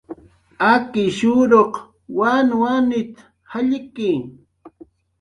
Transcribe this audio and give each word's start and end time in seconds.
"Akishuruq 0.71 1.73
wanwanit"" 2.19 3.13
jallki" 3.51 4.09